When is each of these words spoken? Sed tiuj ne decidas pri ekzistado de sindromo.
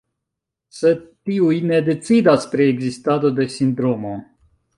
Sed 0.77 1.03
tiuj 1.29 1.57
ne 1.73 1.81
decidas 1.89 2.49
pri 2.55 2.67
ekzistado 2.73 3.33
de 3.41 3.49
sindromo. 3.59 4.17